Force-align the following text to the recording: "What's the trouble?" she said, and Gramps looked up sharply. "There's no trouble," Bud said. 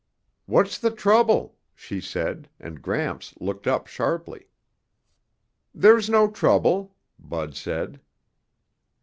"What's 0.47 0.79
the 0.79 0.89
trouble?" 0.89 1.59
she 1.75 2.01
said, 2.01 2.49
and 2.59 2.81
Gramps 2.81 3.35
looked 3.39 3.67
up 3.67 3.85
sharply. 3.85 4.47
"There's 5.75 6.09
no 6.09 6.27
trouble," 6.27 6.95
Bud 7.19 7.55
said. 7.55 7.99